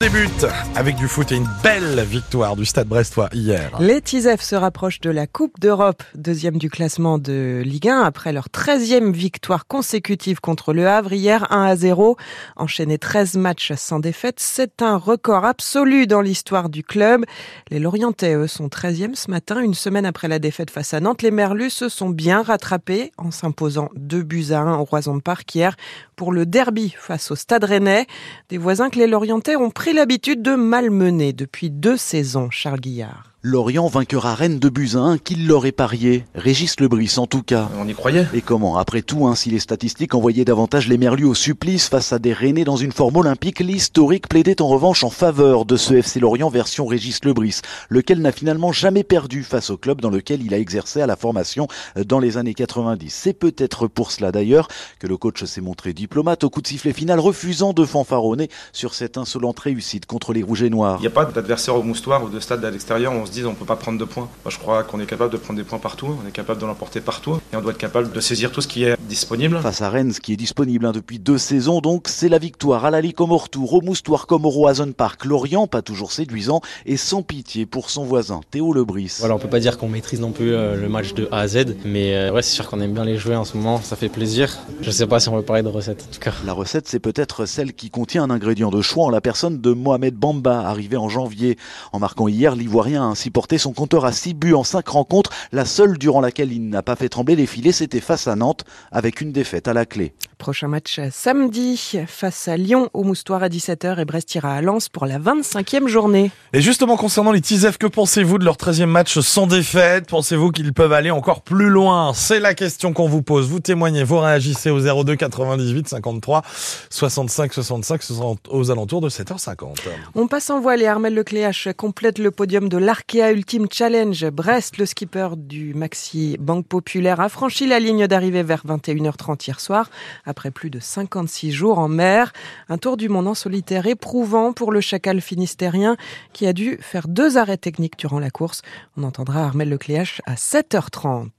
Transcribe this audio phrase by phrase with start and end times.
[0.00, 0.46] débute
[0.76, 3.72] avec du foot et une belle victoire du Stade Brestois hier.
[3.80, 8.32] Les Tisef se rapprochent de la Coupe d'Europe, deuxième du classement de Ligue 1 après
[8.32, 12.16] leur 13e victoire consécutive contre le Havre hier 1 à 0.
[12.54, 17.24] Enchaîné 13 matchs sans défaite, c'est un record absolu dans l'histoire du club.
[17.68, 21.22] Les Lorientais, eux, sont 13e ce matin, une semaine après la défaite face à Nantes.
[21.22, 25.52] Les Merlus se sont bien rattrapés en s'imposant 2 buts à 1 au Roison Park
[25.56, 25.74] hier
[26.14, 28.06] pour le derby face au Stade Rennais.
[28.48, 33.37] Des voisins que les Lorientais ont pris l'habitude de malmener depuis deux saisons, Charles Guillard.
[33.42, 37.68] Lorient vainqueur à Rennes de Buzyn, qu'il l'aurait parié Régis Lebris en tout cas.
[37.78, 38.26] On y croyait.
[38.34, 42.12] Et comment Après tout, hein, si les statistiques envoyaient davantage les Merlus au supplice face
[42.12, 45.94] à des Rennais dans une forme olympique, l'historique plaidait en revanche en faveur de ce
[45.94, 50.42] FC Lorient version Régis Lebris, lequel n'a finalement jamais perdu face au club dans lequel
[50.42, 53.08] il a exercé à la formation dans les années 90.
[53.08, 54.66] C'est peut-être pour cela d'ailleurs
[54.98, 58.94] que le coach s'est montré diplomate au coup de sifflet final, refusant de fanfaronner sur
[58.94, 60.98] cette insolente réussite contre les Rouges et Noirs.
[60.98, 63.64] Il n'y a pas d'adversaire au moustoir ou de stade à l'extérieur se on peut
[63.64, 64.28] pas prendre de points.
[64.44, 66.66] Moi je crois qu'on est capable de prendre des points partout, on est capable de
[66.66, 69.60] l'emporter partout et on doit être capable de saisir tout ce qui est disponible.
[69.60, 72.84] Face à Rennes, ce qui est disponible hein, depuis deux saisons donc, c'est la victoire
[72.84, 75.24] à l'Ali comme au retour, au moustoir comme au Roison Park.
[75.24, 79.16] Lorient, pas toujours séduisant et sans pitié pour son voisin Théo Lebris.
[79.20, 81.48] Voilà, on peut pas dire qu'on maîtrise non plus euh, le match de A à
[81.48, 83.96] Z, mais euh, ouais, c'est sûr qu'on aime bien les jouer en ce moment, ça
[83.96, 84.58] fait plaisir.
[84.80, 86.32] Je sais pas si on veut parler de recette en tout cas.
[86.44, 89.72] La recette, c'est peut-être celle qui contient un ingrédient de choix en la personne de
[89.72, 91.56] Mohamed Bamba, arrivé en janvier.
[91.92, 95.30] En marquant hier, l'Ivoirien a ainsi porté son compteur à 6 buts en 5 rencontres.
[95.52, 99.20] La seule durant laquelle il n'a pas fait trembler filets, c'était face à Nantes, avec
[99.20, 100.14] une défaite à la clé.
[100.38, 104.88] Prochain match samedi face à Lyon au Moustoir à 17h et Brest ira à Lens
[104.88, 106.30] pour la 25e journée.
[106.52, 110.06] Et justement concernant les Tisef, que pensez-vous de leur 13e match sans défaite?
[110.08, 112.12] Pensez-vous qu'ils peuvent aller encore plus loin?
[112.14, 113.48] C'est la question qu'on vous pose.
[113.48, 116.42] Vous témoignez, vous réagissez au 02 98 53
[116.88, 118.00] 65 65
[118.48, 119.74] aux alentours de 7h50.
[120.14, 124.30] On passe en voile et Armel Lecléache complète le podium de l'Arkea Ultimate Challenge.
[124.30, 129.60] Brest, le skipper du Maxi Banque Populaire, a franchi la ligne d'arrivée vers 21h30 hier
[129.60, 129.90] soir
[130.28, 132.32] après plus de 56 jours en mer.
[132.68, 135.96] Un tour du monde en solitaire éprouvant pour le chacal finistérien
[136.32, 138.62] qui a dû faire deux arrêts techniques durant la course.
[138.96, 141.30] On entendra Armel Lecléache à 7h30.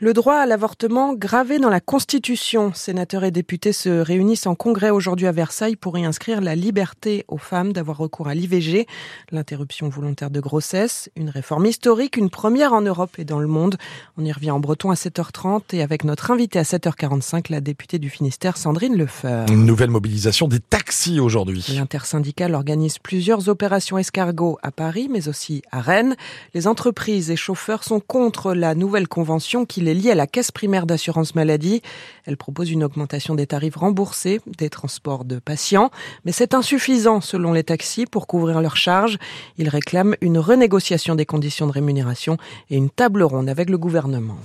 [0.00, 2.72] Le droit à l'avortement gravé dans la Constitution.
[2.72, 7.24] Sénateurs et députés se réunissent en congrès aujourd'hui à Versailles pour y inscrire la liberté
[7.26, 8.86] aux femmes d'avoir recours à l'IVG,
[9.32, 13.76] l'interruption volontaire de grossesse, une réforme historique, une première en Europe et dans le monde.
[14.16, 17.98] On y revient en breton à 7h30 et avec notre invité à 7h45, la députée
[17.98, 19.50] du Finistère, Sandrine Lefeur.
[19.50, 21.66] Une nouvelle mobilisation des taxis aujourd'hui.
[21.74, 26.14] L'intersyndicale organise plusieurs opérations escargots à Paris, mais aussi à Rennes.
[26.54, 30.50] Les entreprises et chauffeurs sont contre la nouvelle convention qui est liée à la caisse
[30.50, 31.82] primaire d'assurance maladie.
[32.24, 35.90] Elle propose une augmentation des tarifs remboursés des transports de patients,
[36.24, 39.18] mais c'est insuffisant selon les taxis pour couvrir leurs charges.
[39.56, 42.36] Ils réclament une renégociation des conditions de rémunération
[42.70, 44.38] et une table ronde avec le gouvernement.